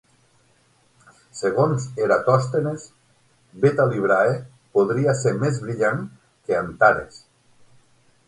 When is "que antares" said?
6.49-7.21